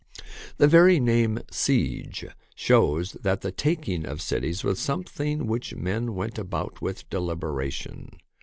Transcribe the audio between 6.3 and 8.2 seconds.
about with deliberation.